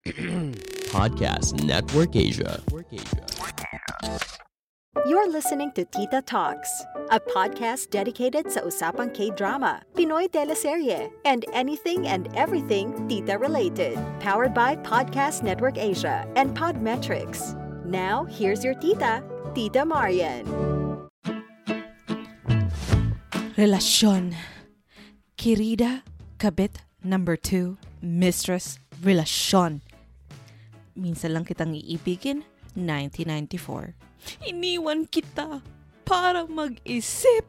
[0.88, 2.62] Podcast Network Asia.
[5.04, 6.72] You're listening to Tita Talks,
[7.12, 14.00] a podcast dedicated sa usapang K-drama, Pinoy teleserye, and anything and everything Tita related.
[14.24, 17.52] Powered by Podcast Network Asia and Podmetrics.
[17.84, 19.20] Now, here's your tita,
[19.52, 20.48] Tita Marian.
[23.52, 24.32] Relasyon.
[25.36, 26.08] Querida,
[26.40, 29.84] kabit, number two, mistress, relasyon.
[31.00, 32.44] Minsan lang kitang iibigin,
[32.76, 33.96] 1994.
[34.52, 35.64] Iniwan kita
[36.04, 37.48] para mag-isip,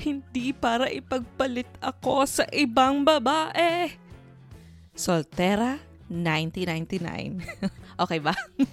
[0.00, 3.92] hindi para ipagpalit ako sa ibang babae.
[4.96, 5.76] Soltera,
[6.08, 7.44] 1999.
[8.02, 8.32] okay ba?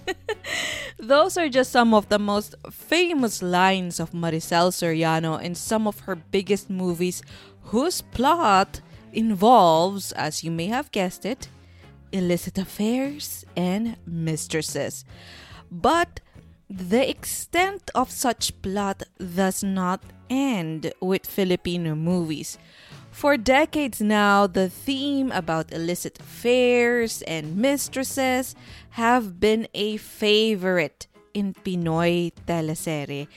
[0.96, 6.08] Those are just some of the most famous lines of Maricel Soriano in some of
[6.08, 7.20] her biggest movies
[7.68, 8.80] whose plot
[9.12, 11.52] involves, as you may have guessed it,
[12.16, 15.04] illicit affairs and mistresses.
[15.70, 16.20] But
[16.68, 22.58] the extent of such plot does not end with Filipino movies.
[23.10, 28.54] For decades now, the theme about illicit affairs and mistresses
[28.90, 33.28] have been a favorite in Pinoy teleserye.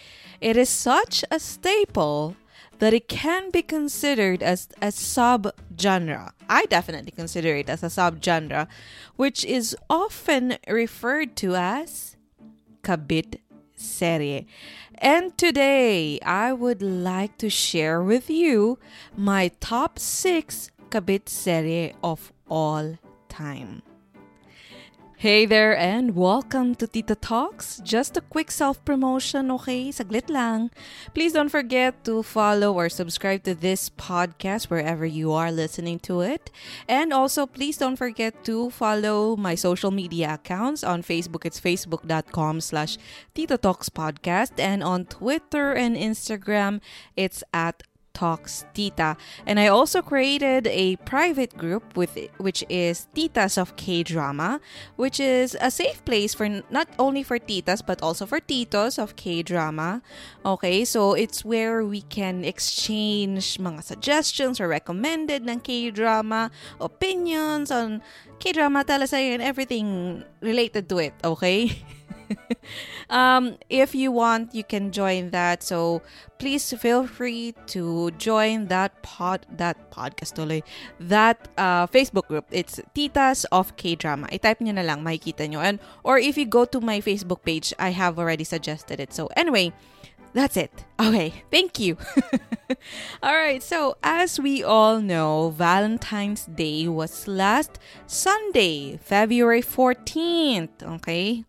[0.42, 2.36] It is such a staple
[2.80, 6.32] that it can be considered as a subgenre.
[6.50, 8.68] I definitely consider it as a subgenre,
[9.16, 12.18] which is often referred to as
[12.82, 13.40] kabit
[13.76, 14.48] serie.
[14.96, 18.80] And today, I would like to share with you
[19.16, 22.98] my top 6 kabit serie of all
[23.30, 23.82] time.
[25.20, 27.82] Hey there and welcome to Tita Talks.
[27.84, 29.92] Just a quick self-promotion, okay?
[29.92, 30.72] Saglit lang.
[31.14, 36.22] Please don't forget to follow or subscribe to this podcast wherever you are listening to
[36.22, 36.50] it.
[36.88, 40.86] And also, please don't forget to follow my social media accounts.
[40.86, 42.96] On Facebook, it's facebook.com slash
[43.36, 44.56] Tita Talks Podcast.
[44.56, 46.80] And on Twitter and Instagram,
[47.18, 47.84] it's at
[48.20, 49.16] Talks Tita.
[49.48, 54.60] And I also created a private group with which is Titas of K-drama,
[55.00, 59.16] which is a safe place for not only for titas but also for titos of
[59.16, 60.04] K-drama.
[60.44, 66.52] Okay, so it's where we can exchange mga suggestions or recommended ng K-drama,
[66.84, 68.04] opinions on
[68.44, 71.72] K-drama, teleserye, and everything related to it, okay?
[73.10, 75.64] um, if you want, you can join that.
[75.64, 76.02] So
[76.38, 80.64] please feel free to join that pod that podcast tuloy,
[81.00, 82.46] that uh, Facebook group.
[82.52, 84.28] It's Titas of K Drama.
[84.32, 85.60] I-type nyo na lang, makikita nyo.
[85.60, 89.14] And or if you go to my Facebook page, I have already suggested it.
[89.14, 89.74] So anyway.
[90.32, 90.86] That's it.
[91.00, 91.98] Okay, thank you.
[93.24, 100.84] all right, so as we all know, Valentine's Day was last Sunday, February 14th.
[100.84, 101.46] Okay?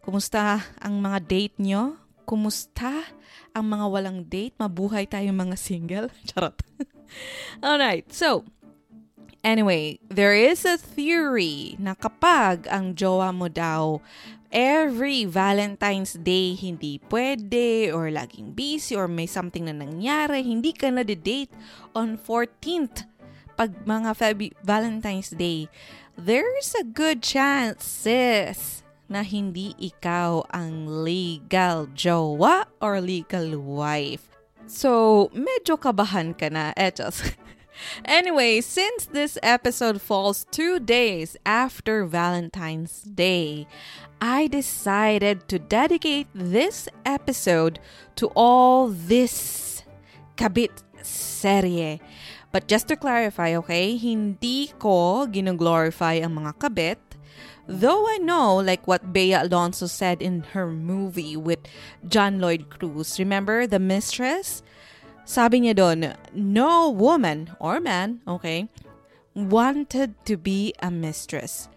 [0.00, 2.00] Kumusta ang mga date nyo?
[2.24, 3.04] Kumusta
[3.52, 4.56] ang mga walang date?
[4.56, 6.08] Mabuhay tayong mga single?
[6.28, 6.56] Charot.
[7.64, 8.48] Alright, so,
[9.44, 14.00] anyway, there is a theory na kapag ang jowa mo daw
[14.48, 20.88] every Valentine's Day hindi pwede or laging busy or may something na nangyari, hindi ka
[20.90, 21.52] na date
[21.94, 23.06] on 14th
[23.60, 25.68] pag mga Feb- Valentine's Day,
[26.16, 34.30] there's a good chance, sis, na hindi ikaw ang legal jowa or legal wife.
[34.70, 36.70] So, medyo kabahan ka na.
[36.78, 37.20] Etos.
[38.04, 43.66] Anyway, since this episode falls two days after Valentine's Day,
[44.20, 47.80] I decided to dedicate this episode
[48.16, 49.82] to all this
[50.36, 52.00] kabit serye.
[52.52, 57.00] But just to clarify, okay, hindi ko ginoglorify ang mga kabit.
[57.70, 61.62] Though I know, like what Bea Alonso said in her movie with
[62.02, 64.66] John Lloyd Cruz, remember The Mistress?
[65.22, 68.66] Sabi niya doon, no woman or man, okay,
[69.38, 71.70] wanted to be a mistress.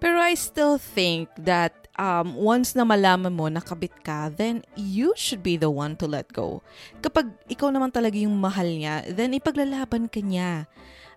[0.00, 5.12] Pero I still think that um, once na malaman mo na kabit ka, then you
[5.20, 6.64] should be the one to let go.
[7.04, 10.64] Kapag ikaw naman talaga yung mahal niya, then ipaglalaban ka niya.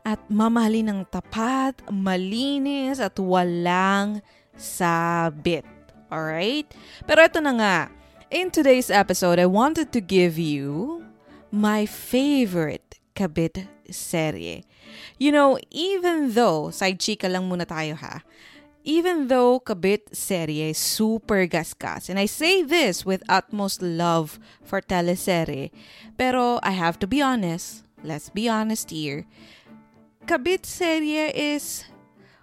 [0.06, 4.24] At mamahalin ng tapat, malinis, at walang
[4.56, 5.68] sabit.
[6.10, 6.72] Alright?
[7.06, 7.78] Pero ito na nga.
[8.30, 11.02] In today's episode, I wanted to give you
[11.50, 14.64] my favorite kabit serye.
[15.18, 18.22] You know, even though, side chika lang muna tayo ha,
[18.84, 25.72] even though kabit serye super gasgas, and I say this with utmost love for teleserye,
[26.18, 29.26] pero I have to be honest, let's be honest here,
[30.26, 31.86] kabit serye is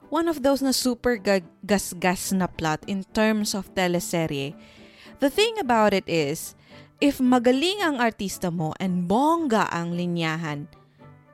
[0.08, 4.54] one of those na super ga- gasgas na plot in terms of teleserye.
[5.18, 6.54] The thing about it is,
[7.00, 10.68] if magaling ang artista mo and bongga ang linyahan,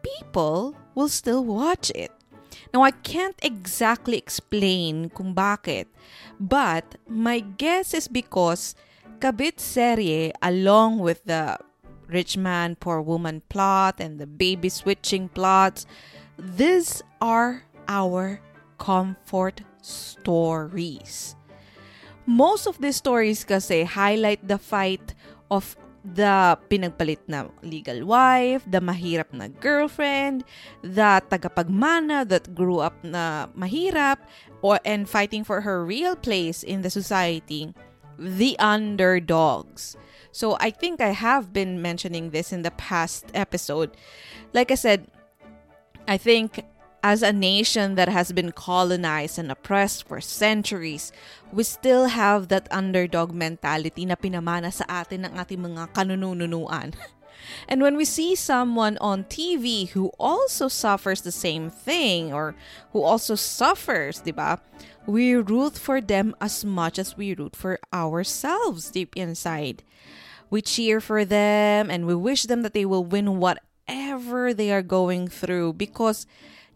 [0.02, 2.10] people will still watch it.
[2.72, 5.88] Now, I can't exactly explain kung bakit,
[6.40, 8.74] but my guess is because
[9.20, 11.60] Kabit Serye, along with the
[12.08, 15.86] rich man, poor woman plot and the baby switching plots,
[16.42, 18.40] these are our
[18.78, 21.36] comfort stories.
[22.26, 25.14] Most of these stories kasi highlight the fight
[25.50, 30.42] of the pinagpalit na legal wife, the mahirap na girlfriend,
[30.82, 34.18] the tagapagmana that grew up na mahirap
[34.62, 37.70] or and fighting for her real place in the society,
[38.18, 39.94] the underdogs.
[40.34, 43.94] So I think I have been mentioning this in the past episode.
[44.54, 45.06] Like I said,
[46.06, 46.64] I think
[47.02, 51.12] as a nation that has been colonized and oppressed for centuries,
[51.52, 56.94] we still have that underdog mentality na pinamana sa atin ng ating mga kanununuan.
[57.68, 62.54] And when we see someone on TV who also suffers the same thing or
[62.92, 64.62] who also suffers, di ba?
[65.06, 69.82] We root for them as much as we root for ourselves deep inside.
[70.50, 73.66] We cheer for them and we wish them that they will win whatever
[74.54, 76.26] they are going through because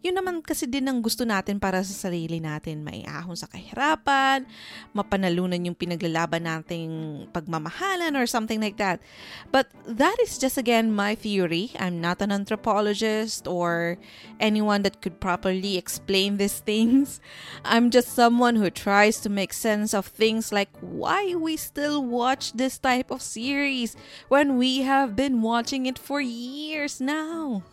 [0.05, 2.85] yun naman kasi din ang gusto natin para sa sarili natin.
[2.85, 4.45] Maiahon sa kahirapan,
[4.93, 9.01] mapanalunan yung pinaglalaban nating pagmamahalan or something like that.
[9.49, 11.73] But that is just again my theory.
[11.81, 13.97] I'm not an anthropologist or
[14.37, 17.17] anyone that could properly explain these things.
[17.65, 22.53] I'm just someone who tries to make sense of things like why we still watch
[22.53, 23.97] this type of series
[24.29, 27.65] when we have been watching it for years now.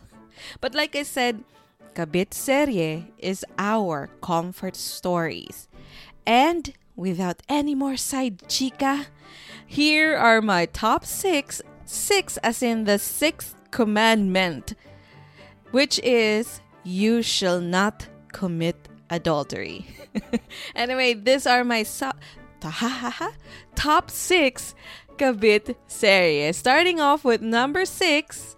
[0.61, 1.45] But like I said,
[1.95, 5.69] Kabit Serye is our comfort stories.
[6.27, 9.07] And without any more side chica,
[9.67, 14.75] here are my top six, six as in the sixth commandment,
[15.71, 19.87] which is you shall not commit adultery.
[20.75, 22.13] anyway, these are my so-
[23.75, 24.75] top six
[25.17, 26.57] kabit series.
[26.57, 28.57] Starting off with number six.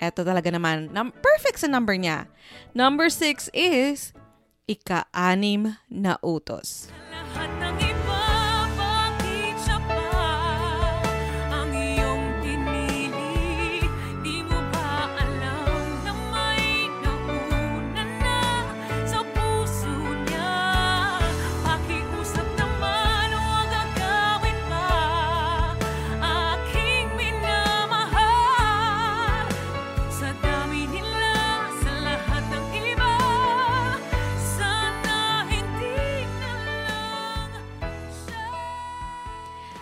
[0.00, 2.24] Eto talaga naman, num- perfect sa number niya.
[2.72, 4.16] Number six is
[4.64, 6.88] ika-anim na utos.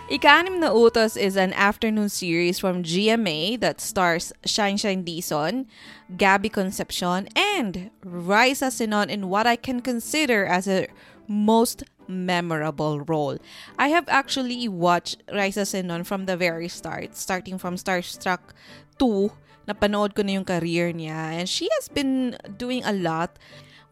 [0.09, 5.69] Ika-anim na Utos is an afternoon series from GMA that stars Shine Shine Dizon,
[6.17, 10.89] Gabby Concepcion, and Raisa Sinon in what I can consider as a
[11.29, 13.37] most memorable role.
[13.77, 18.57] I have actually watched Raisa Sinon from the very start, starting from Starstruck
[18.97, 19.29] 2,
[19.69, 23.37] napanood ko na yung career niya, and she has been doing a lot.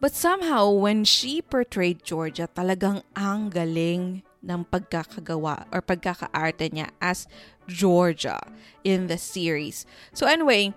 [0.02, 7.26] But somehow, when she portrayed Georgia, talagang ang galing ng pagkakagawa or pagkakaarte niya as
[7.66, 8.38] Georgia
[8.84, 9.84] in the series.
[10.14, 10.72] So anyway,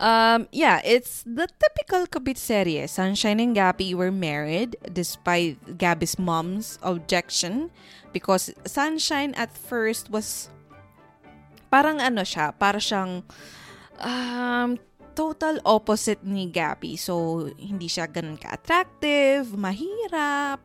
[0.00, 2.88] um, yeah, it's the typical kabit serye.
[2.88, 7.70] Sunshine and Gabby were married despite Gabby's mom's objection
[8.12, 10.50] because Sunshine at first was
[11.72, 13.24] parang ano siya, para siyang
[13.96, 14.76] um,
[15.16, 17.00] total opposite ni Gabby.
[17.00, 20.60] So, hindi siya ganun ka-attractive, mahirap,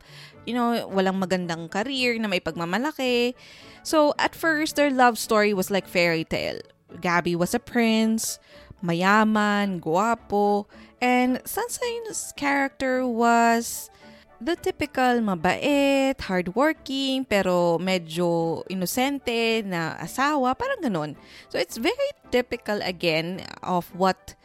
[0.47, 3.35] you know, walang magandang career na may pagmamalaki.
[3.83, 6.63] So, at first, their love story was like fairy tale.
[7.03, 8.39] Gabby was a prince,
[8.79, 10.65] mayaman, guwapo,
[11.03, 13.91] and Sunshine's character was
[14.39, 21.11] the typical mabait, hardworking, pero medyo inosente na asawa, parang ganun.
[21.49, 24.39] So it's very typical again of what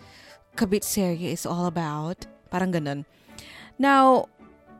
[0.56, 2.26] kabit serye is all about.
[2.50, 3.04] Parang ganun.
[3.78, 4.28] Now,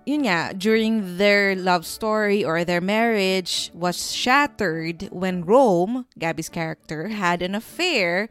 [0.04, 7.08] yun nga, during their love story or their marriage was shattered when Rome, Gabby's character,
[7.08, 8.28] had an affair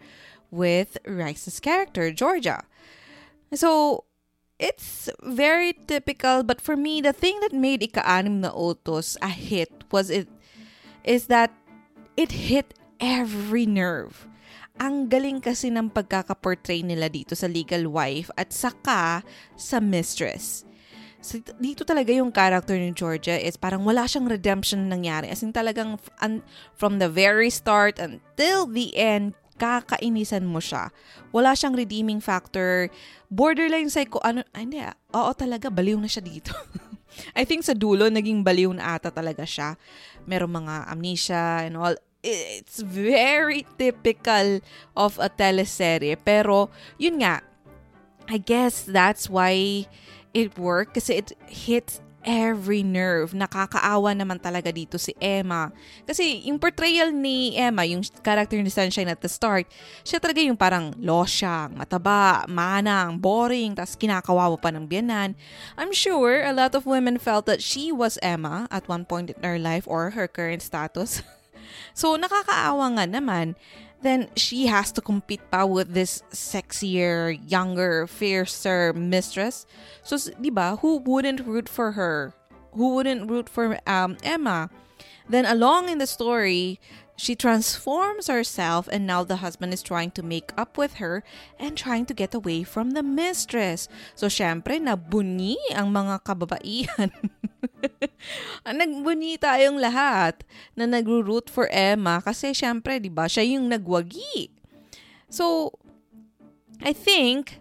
[0.51, 2.63] with Rice's character, Georgia.
[3.53, 4.05] So,
[4.59, 9.71] it's very typical, but for me, the thing that made Ika-anim na Otos a hit
[9.91, 10.29] was it
[11.03, 11.49] is that
[12.15, 14.29] it hit every nerve.
[14.77, 19.25] Ang galing kasi ng pagkakaportray nila dito sa legal wife at saka
[19.57, 20.63] sa mistress.
[21.21, 25.29] So, dito talaga yung character ni Georgia is parang wala siyang redemption nangyari.
[25.29, 26.41] As in talagang un-
[26.73, 30.89] from the very start until the end, kakainisan mo siya.
[31.29, 32.89] Wala siyang redeeming factor.
[33.29, 34.97] Borderline psycho, ano, ay, hindi ah.
[35.13, 36.57] Oo talaga, baliw na siya dito.
[37.37, 39.77] I think sa dulo, naging baliw na ata talaga siya.
[40.25, 41.93] Merong mga amnesia and all.
[42.25, 44.61] It's very typical
[44.97, 46.17] of a teleserye.
[46.17, 47.45] Pero, yun nga,
[48.29, 49.85] I guess that's why
[50.33, 53.33] it worked kasi it hits every nerve.
[53.33, 55.73] Nakakaawa naman talaga dito si Emma.
[56.05, 59.65] Kasi yung portrayal ni Emma, yung character ni Sunshine at the start,
[60.05, 65.33] siya talaga yung parang losyang, mataba, manang, boring, tas kinakawawa pa ng biyanan.
[65.77, 69.41] I'm sure a lot of women felt that she was Emma at one point in
[69.41, 71.25] her life or her current status.
[71.97, 73.57] so nakakaawa nga naman
[74.01, 79.65] then she has to compete pa with this sexier, younger, fiercer mistress.
[80.03, 82.33] So, di ba, who wouldn't root for her?
[82.73, 84.69] Who wouldn't root for um, Emma?
[85.29, 86.79] Then along in the story,
[87.21, 91.21] she transforms herself and now the husband is trying to make up with her
[91.61, 93.85] and trying to get away from the mistress.
[94.17, 97.13] So, syempre, nabuni ang mga kababaihan.
[98.65, 100.41] Nagbuni tayong lahat
[100.73, 104.49] na nagro-root for Emma kasi syempre, di ba, siya yung nagwagi.
[105.29, 105.77] So,
[106.81, 107.60] I think,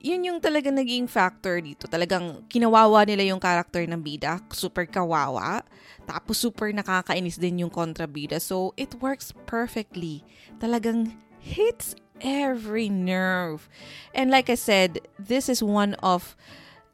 [0.00, 1.88] yun yung talaga naging factor dito.
[1.88, 4.40] Talagang kinawawa nila yung character ng bida.
[4.52, 5.62] Super kawawa.
[6.06, 8.38] Tapos super nakakainis din yung kontrabida.
[8.38, 10.22] So, it works perfectly.
[10.62, 13.68] Talagang hits every nerve.
[14.14, 16.36] And like I said, this is one of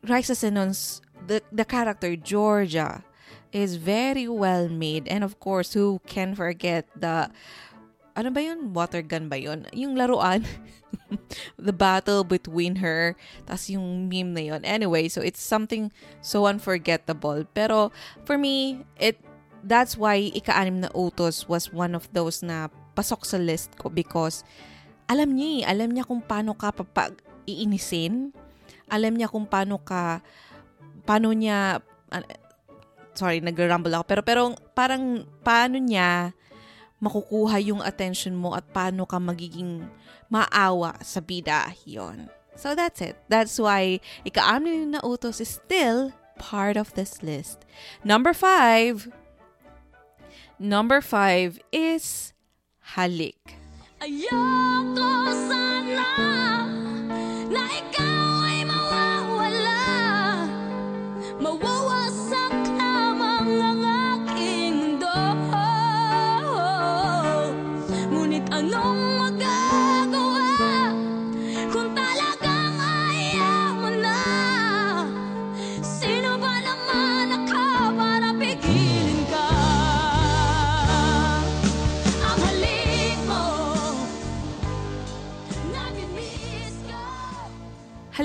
[0.03, 3.05] Raisa Senon's, the, the character Georgia
[3.53, 5.07] is very well made.
[5.09, 7.31] And of course, who can forget the
[8.13, 8.73] ano ba yun?
[8.77, 9.65] Water gun ba yun?
[9.73, 10.45] Yung laruan.
[11.59, 13.17] the battle between her.
[13.49, 14.63] tas yung meme na yun.
[14.65, 17.45] Anyway, so it's something so unforgettable.
[17.57, 17.93] Pero
[18.25, 19.21] for me, it
[19.63, 24.43] that's why ika-anim na utos was one of those na pasok sa list ko because
[25.07, 27.17] alam niya eh, alam niya kung paano ka papag
[27.49, 28.33] iinisin.
[28.93, 30.21] Alam niya kung paano ka
[31.09, 31.81] paano niya
[32.13, 32.25] uh,
[33.17, 34.43] sorry, nag-rumble ako pero pero
[34.77, 36.37] parang paano niya
[37.03, 39.83] makukuha yung attention mo at paano ka magiging
[40.31, 42.31] maawa sa bida yon.
[42.55, 43.19] So that's it.
[43.27, 47.67] That's why ika-anim na utos is still part of this list.
[48.07, 49.11] Number five.
[50.63, 52.33] Number five is
[52.95, 53.59] halik.
[53.99, 55.11] Ayoko
[55.51, 56.07] sana
[57.51, 58.22] na ikaw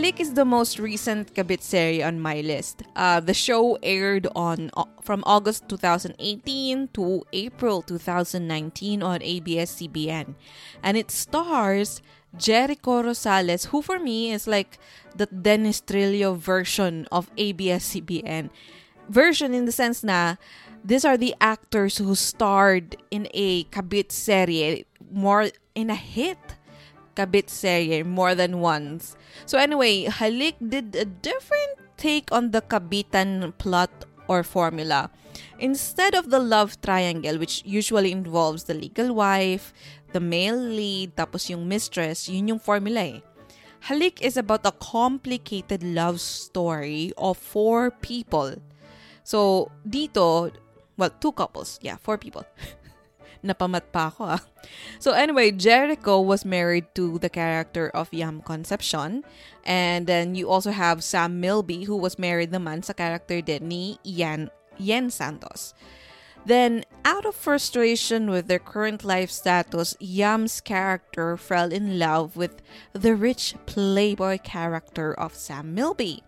[0.07, 2.81] Halik is the most recent kabit series on my list.
[2.95, 10.35] Uh, the show aired on uh, from August 2018 to April 2019 on ABS-CBN,
[10.81, 12.01] and it stars
[12.37, 14.79] Jericho Rosales, who for me is like
[15.13, 18.49] the Dennis Trillo version of ABS-CBN.
[19.09, 20.37] Version in the sense na
[20.85, 26.46] these are the actors who starred in a kabit serie more in a hit
[27.17, 29.17] kabit serye more than once.
[29.49, 33.89] So anyway, Halik did a different take on the kabitan plot
[34.29, 35.09] or formula.
[35.57, 39.73] Instead of the love triangle, which usually involves the legal wife,
[40.13, 43.19] the male lead, tapos yung mistress, yun yung formula eh.
[43.89, 48.53] Halik is about a complicated love story of four people.
[49.23, 50.51] So, dito,
[50.97, 51.79] well, two couples.
[51.81, 52.45] Yeah, four people.
[53.43, 54.43] Napamat pa ako ah.
[54.99, 59.23] So anyway, Jericho was married to the character of Yam Concepcion.
[59.65, 63.99] And then you also have Sam Milby who was married naman sa character din ni
[64.03, 65.73] Yan, Yen Santos.
[66.47, 72.63] Then, out of frustration with their current life status, Yam's character fell in love with
[72.93, 76.23] the rich playboy character of Sam Milby.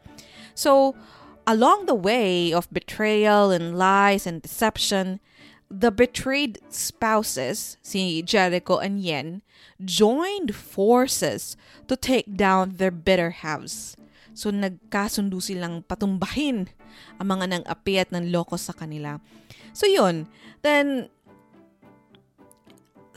[0.51, 0.99] So,
[1.47, 5.21] along the way of betrayal and lies and deception,
[5.69, 9.41] the betrayed spouses, si Jericho and Yen,
[9.77, 11.55] joined forces
[11.87, 13.95] to take down their bitter halves.
[14.33, 16.73] So nagkasundo silang patumbahin
[17.21, 19.21] ang mga nang api at ng loko sa kanila.
[19.71, 20.25] So yun,
[20.65, 21.13] then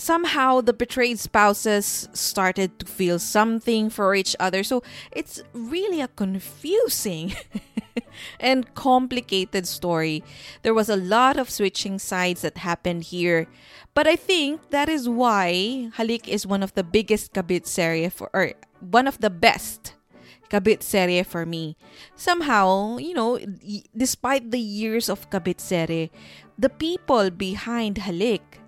[0.02, 4.64] somehow the betrayed spouses started to feel something for each other.
[4.64, 4.82] So
[5.12, 7.34] it's really a confusing
[8.40, 10.24] and complicated story.
[10.62, 13.46] There was a lot of switching sides that happened here.
[13.94, 18.28] But I think that is why Halik is one of the biggest kabit serie for
[18.34, 19.94] or one of the best
[20.50, 21.76] kabit serie for me.
[22.16, 23.38] Somehow, you know,
[23.96, 26.10] despite the years of kabit serie,
[26.58, 28.61] the people behind Halik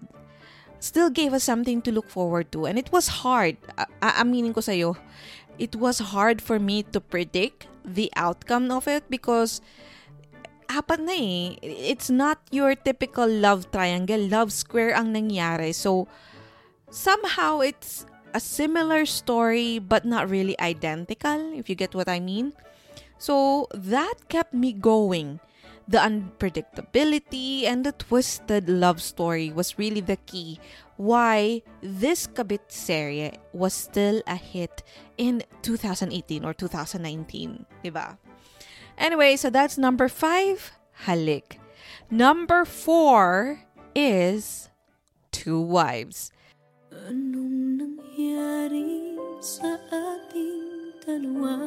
[0.84, 2.68] still gave us something to look forward to.
[2.68, 3.56] And it was hard.
[3.80, 5.00] A- aaminin ko sa'yo,
[5.56, 9.64] it was hard for me to predict the outcome of it because
[10.68, 11.56] apat na eh.
[11.64, 14.20] It's not your typical love triangle.
[14.20, 15.72] Love square ang nangyari.
[15.72, 16.04] So,
[16.92, 18.04] somehow it's
[18.36, 22.52] a similar story but not really identical, if you get what I mean.
[23.16, 25.40] So, that kept me going.
[25.86, 30.58] The unpredictability and the twisted love story was really the key
[30.96, 34.82] why this kabit serie was still a hit
[35.18, 38.16] in 2018 or 2019, diba?
[38.96, 40.72] Anyway, so that's number five,
[41.06, 41.58] Halik.
[42.10, 43.60] Number four
[43.94, 44.70] is
[45.32, 46.30] Two Wives.
[46.94, 51.58] Anong nangyari sa ating dalawa?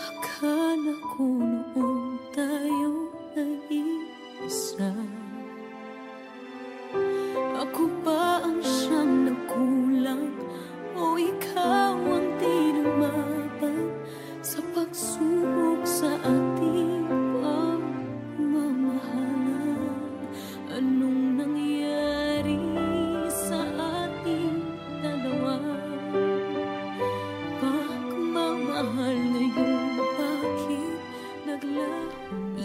[0.00, 1.24] Akala ko
[1.76, 1.97] noon
[2.38, 4.94] tayo nag-iisa
[7.58, 10.30] Ako ba ang siyang nagkulang
[10.94, 13.90] O ikaw ang di lumaban
[14.38, 16.47] Sa pagsubok sa ating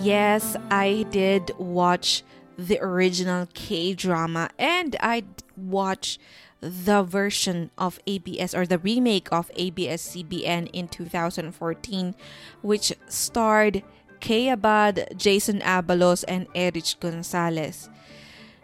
[0.04, 2.28] Yes, I did watch
[2.60, 5.24] the original K drama and I
[5.56, 6.20] watched
[6.60, 12.16] the version of ABS or the remake of ABS CBN in 2014,
[12.62, 13.82] which starred
[14.20, 17.88] Kaye Abad, Jason Abalos, and Erich Gonzales.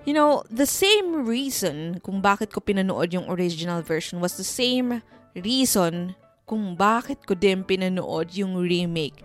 [0.04, 5.04] You know, the same reason kung bakit ko pinanood yung original version was the same
[5.36, 9.24] reason kung bakit ko din pinanood yung remake.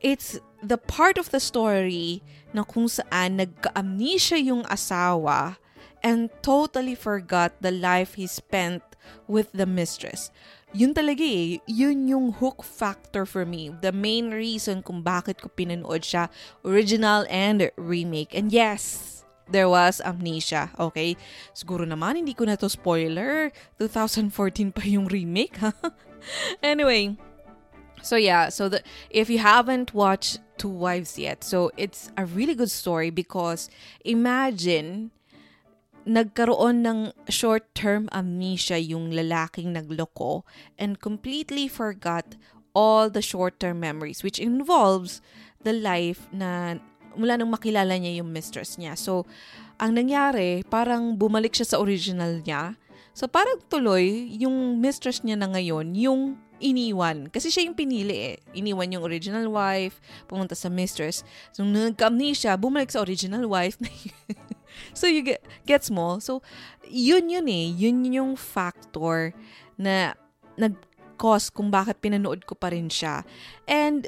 [0.00, 2.22] It's the part of the story
[2.54, 5.58] na kung saan nagka-amnesia yung asawa
[6.02, 8.82] and totally forgot the life he spent
[9.26, 10.30] with the mistress.
[10.76, 11.58] Yun talaga eh.
[11.64, 13.72] Yun yung hook factor for me.
[13.72, 16.28] The main reason kung bakit ko pinanood siya,
[16.60, 18.36] original and remake.
[18.36, 21.16] And yes, there was amnesia, okay?
[21.56, 23.48] Siguro naman, hindi ko na to spoiler.
[23.80, 25.72] 2014 pa yung remake, ha?
[26.60, 27.16] anyway,
[28.02, 32.54] so yeah, so the if you haven't watched Two Wives yet, so it's a really
[32.54, 33.70] good story because
[34.04, 35.10] imagine
[36.08, 40.42] nagkaroon ng short-term amnesia yung lalaking nagloko
[40.80, 42.34] and completely forgot
[42.72, 45.20] all the short-term memories which involves
[45.62, 46.80] the life na
[47.18, 48.94] mula nung makilala niya yung mistress niya.
[48.94, 49.26] So,
[49.82, 52.78] ang nangyari, parang bumalik siya sa original niya.
[53.12, 57.30] So, parang tuloy, yung mistress niya na ngayon, yung iniwan.
[57.30, 58.36] Kasi siya yung pinili eh.
[58.54, 61.26] Iniwan yung original wife, pumunta sa mistress.
[61.54, 63.78] So, nung nagka-amnesia, bumalik sa original wife
[64.98, 66.18] so, you get, gets mo?
[66.18, 66.42] So,
[66.86, 67.66] yun yun eh.
[67.70, 69.32] Yun yung factor
[69.78, 70.18] na
[70.58, 73.22] nag-cause kung bakit pinanood ko pa rin siya.
[73.66, 74.06] And,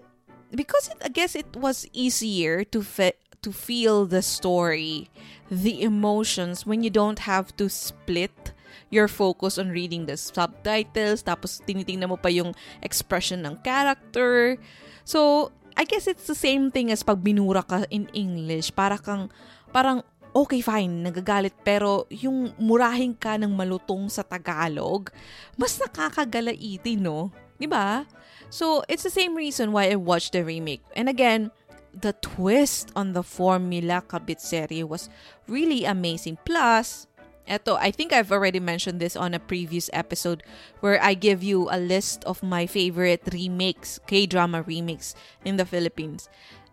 [0.55, 5.09] because it, I guess it was easier to fe- to feel the story,
[5.51, 8.53] the emotions when you don't have to split
[8.91, 14.59] your focus on reading the subtitles tapos tinitingnan mo pa yung expression ng character.
[15.07, 18.75] So, I guess it's the same thing as pag binura ka in English.
[18.75, 19.31] Para kang,
[19.71, 20.03] parang,
[20.35, 25.11] okay, fine, nagagalit, pero yung murahin ka ng malutong sa Tagalog,
[25.55, 27.31] mas nakakagalaiti, no?
[27.59, 28.07] 'Di ba?
[28.51, 30.83] So, it's the same reason why I watched the remake.
[30.99, 31.55] And again,
[31.95, 35.11] the twist on the formula kabit serye was
[35.47, 36.39] really amazing.
[36.43, 37.07] Plus,
[37.51, 40.47] eto, I think I've already mentioned this on a previous episode
[40.79, 46.31] where I give you a list of my favorite remakes, K-drama remakes in the Philippines.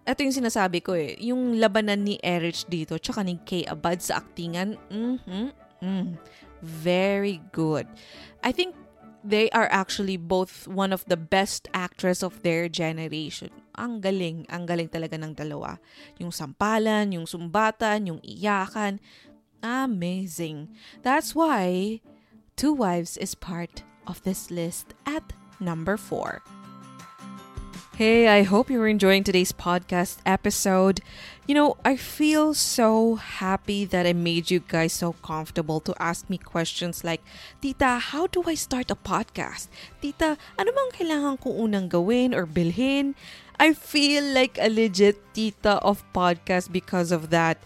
[0.08, 4.24] Ito yung sinasabi ko eh, yung labanan ni Erich dito tsaka ni Kay Abad sa
[4.24, 5.52] aktingan, mhm,
[5.84, 6.08] mm,
[6.64, 7.90] very good.
[8.40, 8.78] I think
[9.28, 13.52] they are actually both one of the best actors of their generation.
[13.76, 15.76] Ang galing, ang galing talaga ng dalawa.
[16.24, 19.04] Yung sampalan, yung sumbatan, yung iyakan.
[19.64, 20.70] Amazing.
[21.02, 22.02] That's why
[22.56, 26.42] Two Wives is part of this list at number four.
[27.98, 31.02] Hey, I hope you're enjoying today's podcast episode.
[31.48, 36.30] You know, I feel so happy that I made you guys so comfortable to ask
[36.30, 37.26] me questions like,
[37.60, 39.74] Tita, how do I start a podcast?
[40.00, 43.18] Tita, ano bang kailangan kong unang gawin or bilhin?
[43.58, 47.58] I feel like a legit tita of podcast because of that.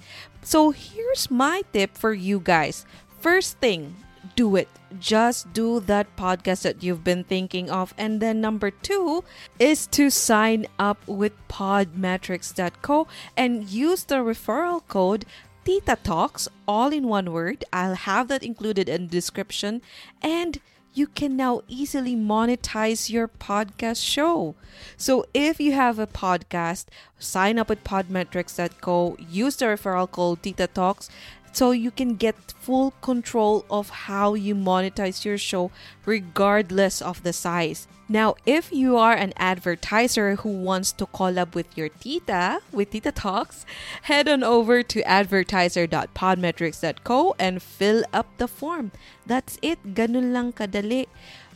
[0.42, 2.86] So here's my tip for you guys.
[3.20, 3.96] First thing,
[4.36, 4.68] do it.
[5.00, 7.94] Just do that podcast that you've been thinking of.
[7.98, 9.24] And then number two
[9.60, 15.26] is to sign up with podmetrics.co and use the referral code
[15.64, 17.64] Tita Talks, all in one word.
[17.72, 19.82] I'll have that included in the description.
[20.22, 20.60] And
[20.94, 24.56] you can now easily monetize your podcast show.
[24.98, 26.86] So if you have a podcast,
[27.18, 31.10] sign up with podmetrics.co, use the referral code Tita Talks
[31.52, 35.72] so you can get full control of how you monetize your show
[36.06, 37.88] regardless of the size.
[38.12, 43.14] Now, if you are an advertiser who wants to collab with your tita, with Tita
[43.14, 43.66] Talks,
[44.04, 48.92] head on over to advertiser.podmetrics.co and fill up the form.
[49.26, 49.96] That's it.
[49.96, 51.08] Ganun lang kadali.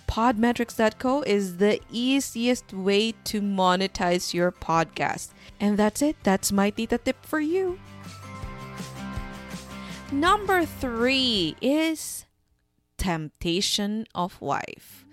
[0.07, 5.33] Podmetrics.co is the easiest way to monetize your podcast.
[5.59, 6.15] And that's it.
[6.23, 7.79] That's my tita tip for you.
[10.15, 12.25] Number three is
[12.97, 15.05] Temptation of Wife.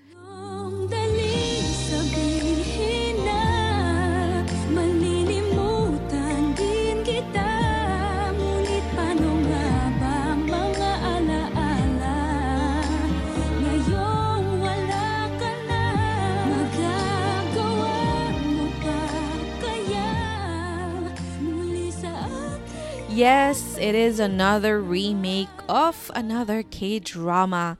[23.14, 27.76] Yes, it is another remake of another K drama.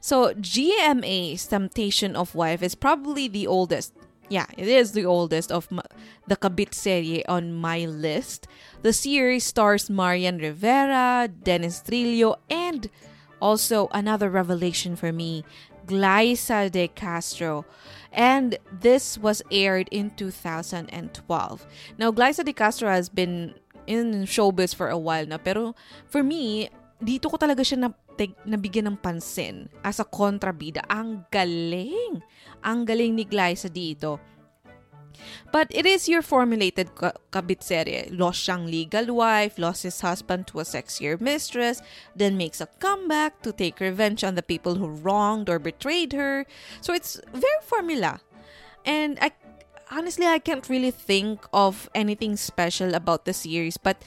[0.00, 3.92] So, GMA's Temptation of Wife is probably the oldest.
[4.28, 5.66] Yeah, it is the oldest of
[6.28, 8.46] the Kabit serie on my list.
[8.82, 12.88] The series stars Marian Rivera, Dennis Trillo, and
[13.42, 15.44] also another revelation for me,
[15.86, 17.64] Glaiza de Castro.
[18.12, 21.66] And this was aired in 2012.
[21.98, 23.54] Now, Glaiza de Castro has been
[23.88, 25.72] in showbiz for a while na, pero
[26.04, 26.68] for me,
[27.00, 27.90] dito ko talaga siya na,
[28.44, 30.84] nabigyan ng pansin as a kontrabida.
[30.92, 32.20] Ang galing!
[32.60, 34.20] Ang galing ni Glaiza dito.
[35.50, 38.06] But it is your formulated ka- kabit serye.
[38.10, 41.82] Lost siyang legal wife, lost his husband to a sexier mistress,
[42.14, 46.46] then makes a comeback to take revenge on the people who wronged or betrayed her.
[46.80, 48.20] So it's very formula.
[48.86, 49.32] And I
[49.90, 54.02] honestly I can't really think of anything special about the series, but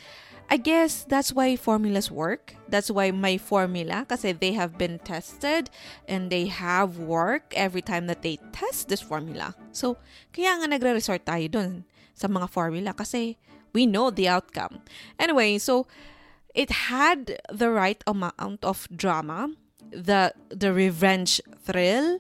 [0.52, 2.56] I guess that's why formulas work.
[2.68, 5.72] That's why my formula, kasi they have been tested
[6.12, 9.56] and they have work every time that they test this formula.
[9.72, 9.96] So,
[10.36, 13.40] kaya nga nagre-resort tayo dun sa mga formula kasi
[13.72, 14.84] we know the outcome.
[15.16, 15.88] Anyway, so
[16.52, 19.56] it had the right amount of drama,
[19.88, 22.20] the the revenge thrill,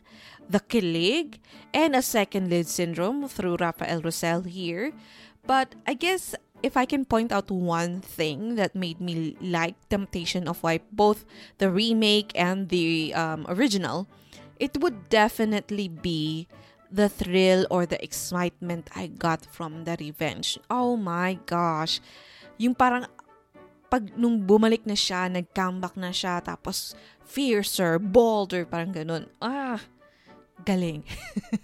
[0.51, 1.39] the kilig,
[1.73, 4.91] and a second lead syndrome through Rafael Rosell here.
[5.47, 10.47] But I guess if I can point out one thing that made me like Temptation
[10.47, 11.25] of Wife, both
[11.57, 14.07] the remake and the um, original,
[14.59, 16.47] it would definitely be
[16.91, 20.59] the thrill or the excitement I got from the revenge.
[20.69, 22.03] Oh my gosh.
[22.59, 23.07] Yung parang
[23.89, 29.27] pag nung bumalik na siya, nag-comeback na siya, tapos fiercer, bolder, parang ganun.
[29.43, 29.79] Ah,
[30.65, 31.03] galing.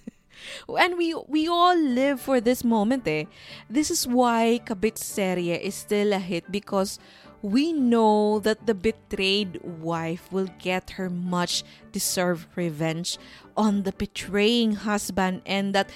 [0.80, 3.26] and we we all live for this moment eh.
[3.70, 7.00] This is why Kabit Serye is still a hit because
[7.42, 13.18] we know that the betrayed wife will get her much deserved revenge
[13.56, 15.90] on the betraying husband and that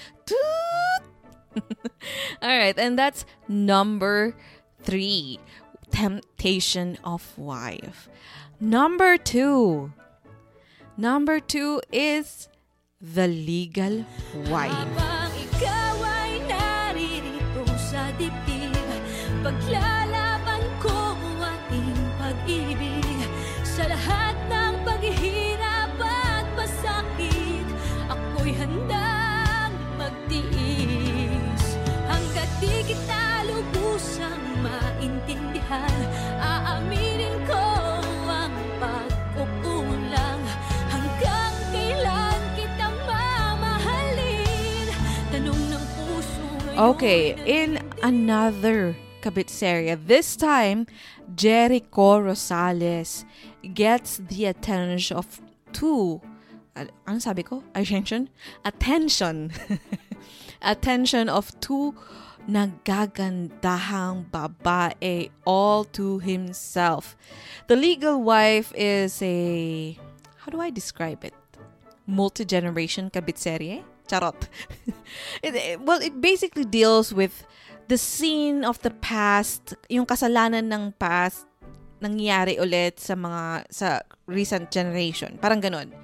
[2.42, 4.34] All right, and that's number
[4.82, 5.38] 3,
[5.90, 8.08] Temptation of Wife.
[8.60, 9.92] Number 2.
[10.96, 12.48] Number 2 is
[13.02, 14.06] The Legal
[14.46, 14.70] Wife.
[14.70, 18.70] Habang ikaw ay naririto sa dibdib
[19.42, 23.26] Ipaglalaban ko ating pag-ibig
[23.66, 27.66] Sa lahat ng paghihirap at pasakit
[28.06, 31.74] Ako'y handang magtiis
[32.06, 36.06] Hanggat di kita lubusang maintindihan
[46.82, 50.90] Okay, in another kabitserya, this time,
[51.32, 53.24] Jericho Rosales
[53.72, 55.40] gets the attention of
[55.72, 56.20] two,
[56.74, 57.62] uh, ano sabi ko?
[57.78, 58.26] Attention?
[58.66, 59.54] Attention.
[60.60, 61.94] attention of two
[62.50, 67.14] nagagandahang babae all to himself.
[67.70, 69.96] The legal wife is a,
[70.42, 71.34] how do I describe it?
[72.06, 73.91] multi-generation kabitserye?
[74.08, 74.48] Charot.
[75.42, 77.46] it, it- well, it basically deals with
[77.88, 81.46] the scene of the past, yung kasalanan ng past
[82.02, 85.38] nangyari ulit sa mga sa recent generation.
[85.38, 85.94] Parang ganun.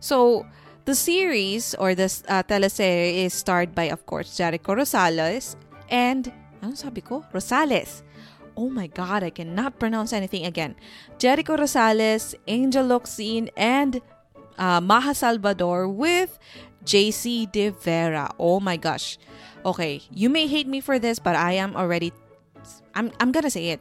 [0.00, 0.44] So,
[0.84, 5.56] the series or the uh, teleserie is starred by, of course, Jericho Rosales
[5.88, 7.24] and, ano sabi ko?
[7.32, 8.02] Rosales.
[8.56, 10.76] Oh my God, I cannot pronounce anything again.
[11.16, 14.02] Jericho Rosales, Angel Locsin, and
[14.58, 16.38] uh, Maha Salvador with
[16.90, 18.34] JC De Vera.
[18.34, 19.14] Oh my gosh.
[19.62, 22.10] Okay, you may hate me for this, but I am already
[22.98, 23.80] I'm I'm gonna say it.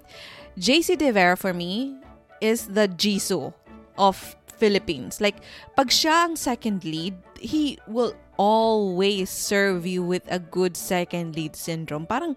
[0.62, 1.98] JC De Vera for me
[2.38, 3.50] is the Jisoo
[3.98, 5.18] of Philippines.
[5.18, 5.42] Like,
[5.74, 11.56] pag siya ang second lead, he will always serve you with a good second lead
[11.56, 12.06] syndrome.
[12.06, 12.36] Parang,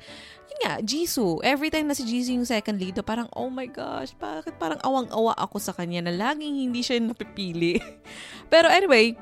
[0.49, 1.43] yun nga, Jisoo.
[1.43, 5.35] Every time na si Jisoo yung second lead, parang, oh my gosh, bakit parang awang-awa
[5.37, 7.83] ako sa kanya na laging hindi siya napipili.
[8.53, 9.19] Pero anyway,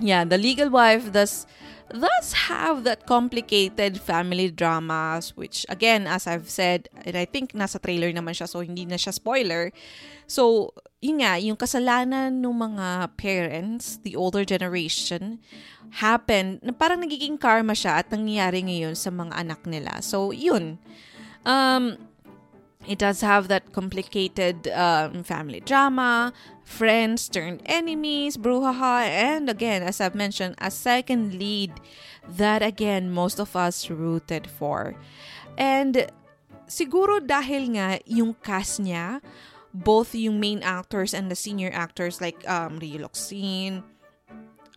[0.00, 1.46] yeah, the legal wife does
[1.92, 7.76] thus have that complicated family dramas which again as I've said and I think nasa
[7.76, 9.70] trailer naman siya so hindi na siya spoiler.
[10.24, 10.72] So
[11.04, 15.44] yun nga yung kasalanan ng mga parents the older generation
[16.00, 20.00] happened na parang nagiging karma siya at nangyayari ngayon sa mga anak nila.
[20.00, 20.80] So yun.
[21.44, 22.00] Um
[22.86, 26.32] it does have that complicated um, family drama,
[26.72, 31.76] friends turned enemies, brouhaha, and again, as I've mentioned, a second lead
[32.24, 34.96] that again most of us rooted for.
[35.60, 36.08] And
[36.64, 39.20] siguro dahil nga yung cast niya,
[39.76, 43.84] both yung main actors and the senior actors like um, Rio Locsin,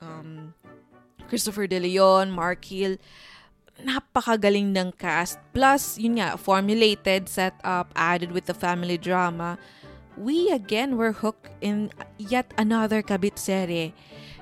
[0.03, 0.51] um,
[1.31, 2.99] Christopher De Leon, Mark Hill,
[3.79, 5.39] napakagaling ng cast.
[5.51, 9.59] Plus, yun nga, formulated, set up, added with the family drama.
[10.15, 13.93] We again were hooked in yet another kabit serie.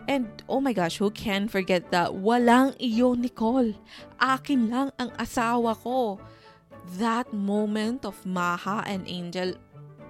[0.07, 3.73] And oh my gosh, who can forget that walang iyo Nicole.
[4.19, 6.19] Akin lang ang asawa ko.
[6.99, 9.55] That moment of Maha and Angel,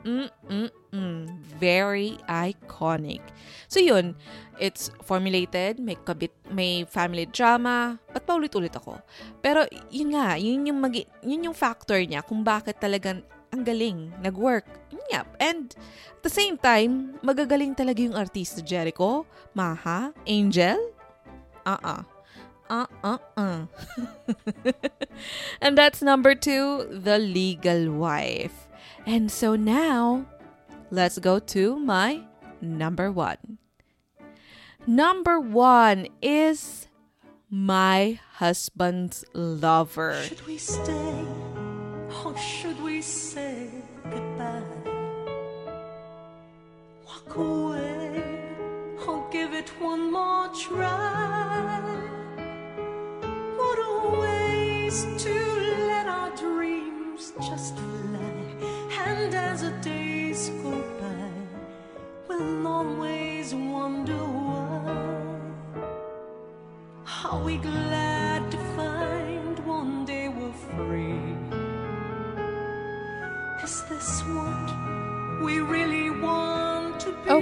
[0.03, 1.29] mm-mm-mm,
[1.61, 3.21] very iconic.
[3.69, 4.17] So yun,
[4.59, 8.99] it's formulated, may kabit, may family drama, ba't pa ulit-ulit ako?
[9.39, 13.21] Pero yun nga, yun yung, magi, yun yung factor niya kung bakit talagang
[13.53, 14.65] ang galing, nag-work.
[15.13, 15.29] Nga.
[15.37, 15.69] And
[16.17, 20.81] at the same time, magagaling talaga yung artista Jericho, Maja, Angel.
[21.61, 22.01] Uh-uh.
[22.73, 23.69] Uh-uh-uh.
[25.61, 28.65] and that's number two, The Legal Wife.
[29.05, 30.25] And so now,
[30.89, 32.25] let's go to my
[32.57, 33.61] number one.
[34.87, 36.87] Number one is
[37.49, 40.17] My Husband's Lover.
[40.23, 41.42] Should we stay
[42.25, 43.69] or should we say
[44.03, 44.63] goodbye?
[47.05, 48.33] Walk away
[49.05, 51.81] I'll give it one more try?
[53.57, 55.33] What a waste to
[55.89, 58.33] let our dreams just fly.
[59.05, 60.71] And as the days go
[61.01, 61.31] by,
[62.29, 65.35] we'll always wonder why.
[67.25, 67.92] Are we glad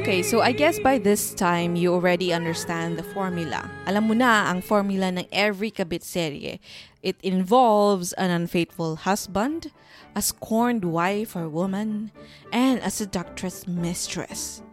[0.01, 3.69] Okay, so I guess by this time, you already understand the formula.
[3.85, 6.57] Alam mo na ang formula ng every kabit serye.
[7.05, 9.69] It involves an unfaithful husband,
[10.17, 12.09] a scorned wife or woman,
[12.49, 14.65] and a seductress mistress.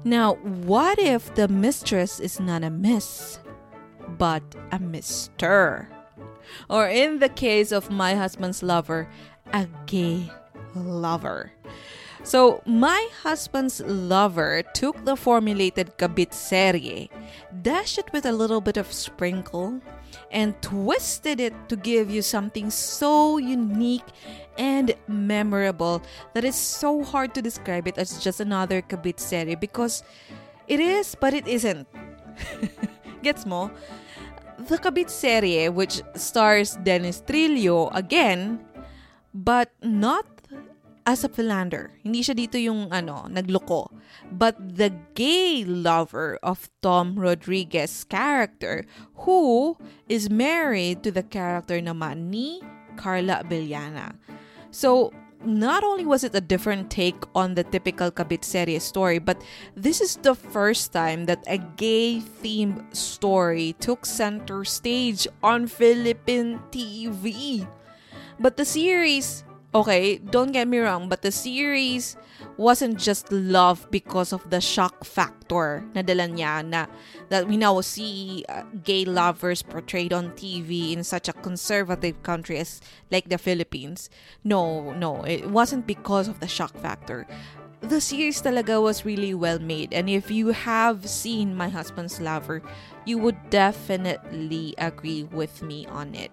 [0.00, 3.36] Now, what if the mistress is not a miss,
[4.16, 4.40] but
[4.72, 5.92] a mister?
[6.72, 9.12] Or in the case of my husband's lover,
[9.52, 10.32] a gay
[10.72, 11.52] lover.
[12.22, 17.08] So, My Husband's Lover took the formulated kabit serye,
[17.62, 19.80] dashed it with a little bit of sprinkle,
[20.30, 24.04] and twisted it to give you something so unique
[24.58, 26.02] and memorable
[26.34, 30.04] that it's so hard to describe it as just another kabit serye because
[30.70, 31.88] it is, but it isn't.
[33.22, 33.72] Gets mo?
[34.68, 38.60] The Kabit serye, which stars Dennis Trillo again,
[39.34, 40.26] but not
[41.06, 41.90] as a philander.
[42.02, 43.90] Hindi siya dito yung ano, nagloko.
[44.30, 48.84] But the gay lover of Tom Rodriguez's character
[49.26, 49.76] who
[50.08, 52.60] is married to the character naman ni
[52.96, 54.16] Carla Abellana.
[54.70, 55.10] So,
[55.44, 59.40] not only was it a different take on the typical Kabit Serie story, but
[59.74, 66.60] this is the first time that a gay themed story took center stage on Philippine
[66.70, 67.66] TV.
[68.38, 72.16] But the series, okay, don't get me wrong, but the series
[72.56, 76.86] wasn't just love because of the shock factor na dala niya na
[77.28, 82.58] that we now see uh, gay lovers portrayed on TV in such a conservative country
[82.58, 82.80] as
[83.10, 84.10] like the Philippines.
[84.44, 87.26] No, no, it wasn't because of the shock factor.
[87.80, 92.60] The series talaga was really well made and if you have seen My Husband's Lover,
[93.06, 96.32] you would definitely agree with me on it.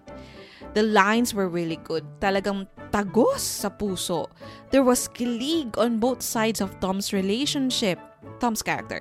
[0.74, 2.04] The lines were really good.
[2.20, 4.28] Talagang tagos sa puso.
[4.70, 7.98] There was kilig on both sides of Tom's relationship.
[8.40, 9.00] Tom's character.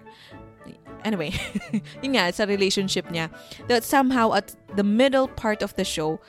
[1.06, 1.32] Anyway,
[2.03, 3.32] yun nga, sa relationship niya.
[3.67, 6.19] That somehow at the middle part of the show,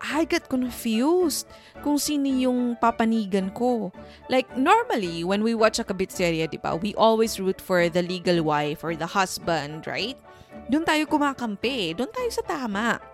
[0.00, 1.44] I got confused
[1.84, 3.92] kung sino yung papanigan ko.
[4.32, 8.00] Like, normally, when we watch a kabit serye, di ba, we always root for the
[8.00, 10.16] legal wife or the husband, right?
[10.72, 11.92] Doon tayo kumakampi.
[11.96, 13.09] Doon tayo sa tama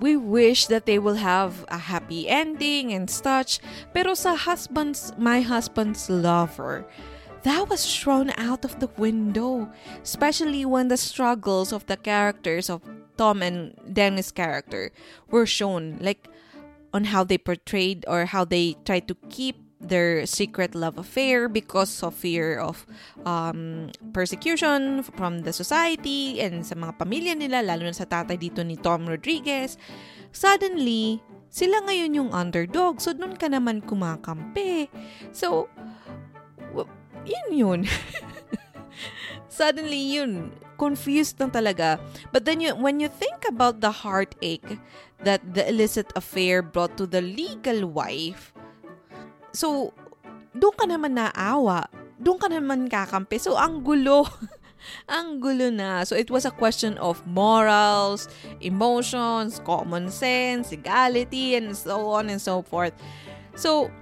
[0.00, 3.60] we wish that they will have a happy ending and such.
[3.94, 6.84] Pero sa husband's, my husband's lover,
[7.42, 9.70] that was thrown out of the window.
[10.02, 12.82] Especially when the struggles of the characters of
[13.16, 14.90] Tom and Dennis' character
[15.30, 15.98] were shown.
[16.00, 16.28] Like,
[16.92, 21.90] on how they portrayed or how they tried to keep their secret love affair because
[22.06, 22.86] of fear of
[23.26, 28.62] um, persecution from the society and sa mga pamilya nila, lalo na sa tatay dito
[28.62, 29.74] ni Tom Rodriguez.
[30.30, 31.20] Suddenly,
[31.52, 33.02] sila ngayon yung underdog.
[33.02, 34.88] So, nun ka naman kumakampi.
[35.34, 35.68] So,
[37.26, 37.80] yun yun.
[39.52, 40.56] Suddenly, yun.
[40.80, 42.00] Confused lang talaga.
[42.32, 44.80] But then, you, when you think about the heartache
[45.22, 48.56] that the illicit affair brought to the legal wife,
[49.52, 49.92] So,
[50.56, 51.88] doon ka naman naawa.
[52.20, 53.40] Doon ka naman kakampi.
[53.40, 54.28] So, ang gulo.
[55.12, 56.04] ang gulo na.
[56.04, 58.28] So, it was a question of morals,
[58.60, 62.96] emotions, common sense, legality, and so on and so forth.
[63.54, 63.92] So,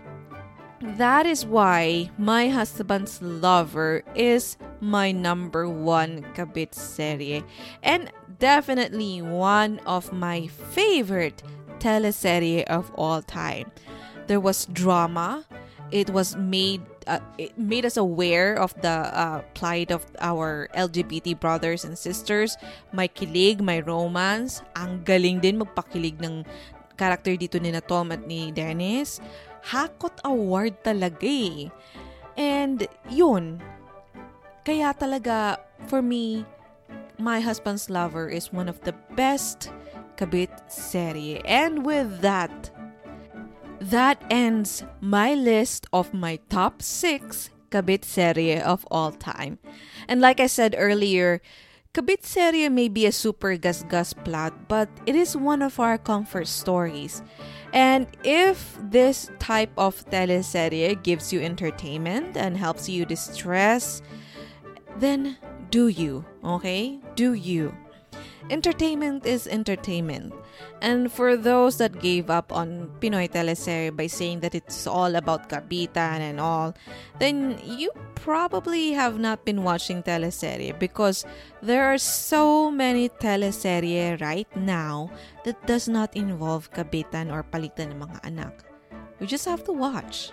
[0.97, 7.45] that is why My Husband's Lover is my number one kabit serye.
[7.83, 11.43] And definitely one of my favorite
[11.79, 13.71] teleserye of all time.
[14.31, 15.43] There was drama.
[15.91, 21.35] It was made uh, it made us aware of the uh, plight of our LGBT
[21.35, 22.55] brothers and sisters.
[22.95, 24.63] May kilig, may romance.
[24.79, 26.47] Ang galing din magpakilig ng
[26.95, 29.19] character dito ni na Tom at ni Dennis.
[29.67, 31.67] Hakot award talaga eh.
[32.39, 33.59] And yun,
[34.63, 35.59] kaya talaga
[35.91, 36.47] for me,
[37.19, 39.75] My Husband's Lover is one of the best
[40.15, 41.43] kabit serie.
[41.43, 42.71] And with that,
[43.81, 49.59] that ends my list of my top six kabit serye of all time.
[50.09, 51.41] And like I said earlier,
[51.95, 56.47] kabit serye may be a super gas-gas plot, but it is one of our comfort
[56.47, 57.23] stories.
[57.73, 64.03] And if this type of teleserye gives you entertainment and helps you distress,
[64.99, 65.39] then
[65.71, 66.99] do you, okay?
[67.15, 67.75] Do you.
[68.51, 70.35] Entertainment is entertainment.
[70.83, 75.49] And for those that gave up on Pinoy teleserye by saying that it's all about
[75.49, 76.75] kapitan and all,
[77.19, 81.25] then you probably have not been watching teleserye because
[81.63, 85.11] there are so many teleserye right now
[85.45, 88.65] that does not involve kapitan or palitan ng mga anak.
[89.21, 90.33] You just have to watch.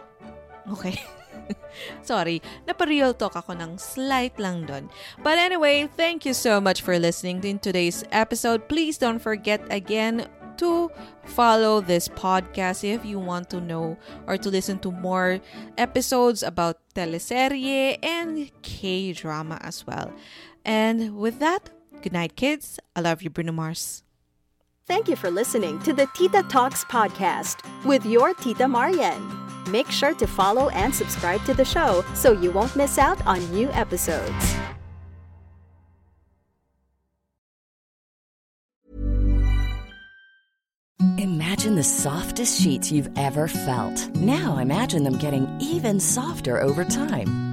[0.71, 1.00] Okay?
[2.02, 4.90] Sorry, napa-real talk ako ng slight lang dun.
[5.24, 8.68] But anyway, thank you so much for listening in today's episode.
[8.68, 10.90] Please don't forget again to
[11.24, 15.40] follow this podcast if you want to know or to listen to more
[15.78, 20.12] episodes about teleserye and K-drama as well.
[20.65, 21.69] And with that,
[22.02, 22.80] good night kids.
[22.96, 24.04] I love you Bruno Mars.
[24.88, 29.46] Thank you for listening to the Tita Talks podcast with your Tita Marian.
[29.68, 33.40] Make sure to follow and subscribe to the show so you won't miss out on
[33.52, 34.56] new episodes.
[41.18, 44.15] Imagine the softest sheets you've ever felt.
[44.15, 47.46] Now imagine them getting even softer over time.